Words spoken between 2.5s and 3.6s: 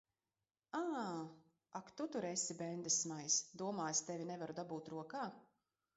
bendesmaiss!